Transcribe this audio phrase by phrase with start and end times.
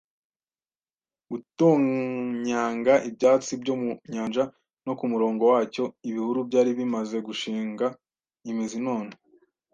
[1.29, 4.43] gutonyanga ibyatsi byo mu nyanja,
[4.85, 7.87] no kumurongo wacyo ibihuru byari bimaze gushinga
[8.49, 9.11] imizi none